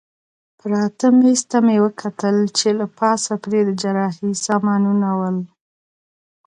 پراته 0.59 1.07
مېز 1.19 1.41
ته 1.49 1.57
مې 1.65 1.75
وکتل 1.85 2.35
چې 2.57 2.67
له 2.79 2.85
پاسه 2.97 3.33
پرې 3.43 3.59
د 3.65 3.69
جراحۍ 3.81 4.31
سامانونه 4.45 5.07
ول. 5.19 5.37